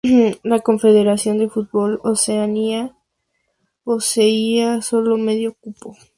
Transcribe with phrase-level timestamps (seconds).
[0.41, 2.97] La Confederación de Fútbol oceánica
[3.83, 5.95] poseía solo medio cupo.